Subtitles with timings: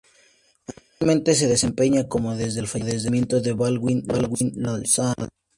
[0.75, 4.03] Actualmente se desempeña como desde el fallecimiento de Baldwin
[4.57, 5.27] Lonsdale.